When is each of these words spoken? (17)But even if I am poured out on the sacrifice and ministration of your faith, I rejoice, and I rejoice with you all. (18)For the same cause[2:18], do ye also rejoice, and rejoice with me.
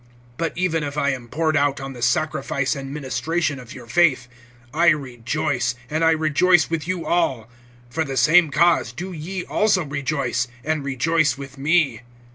(17)But 0.39 0.53
even 0.55 0.81
if 0.81 0.97
I 0.97 1.11
am 1.11 1.27
poured 1.27 1.55
out 1.55 1.79
on 1.79 1.93
the 1.93 2.01
sacrifice 2.01 2.75
and 2.75 2.91
ministration 2.91 3.59
of 3.59 3.75
your 3.75 3.85
faith, 3.85 4.27
I 4.73 4.87
rejoice, 4.87 5.75
and 5.91 6.03
I 6.03 6.09
rejoice 6.09 6.71
with 6.71 6.87
you 6.87 7.05
all. 7.05 7.47
(18)For 7.93 8.07
the 8.07 8.17
same 8.17 8.49
cause[2:18], 8.49 8.95
do 8.95 9.11
ye 9.11 9.45
also 9.45 9.83
rejoice, 9.85 10.47
and 10.63 10.83
rejoice 10.83 11.37
with 11.37 11.59
me. 11.59 12.01